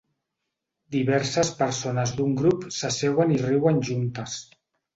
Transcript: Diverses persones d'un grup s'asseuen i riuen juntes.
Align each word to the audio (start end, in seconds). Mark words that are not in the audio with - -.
Diverses 0.95 1.51
persones 1.59 2.15
d'un 2.21 2.35
grup 2.41 2.67
s'asseuen 2.81 3.37
i 3.39 3.41
riuen 3.45 3.81
juntes. 3.93 4.43